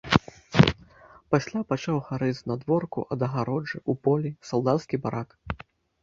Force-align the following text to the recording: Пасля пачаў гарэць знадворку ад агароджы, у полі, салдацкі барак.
Пасля 1.33 1.59
пачаў 1.73 1.99
гарэць 2.07 2.37
знадворку 2.39 3.03
ад 3.15 3.25
агароджы, 3.27 3.77
у 3.95 3.97
полі, 4.07 4.31
салдацкі 4.53 5.01
барак. 5.05 5.29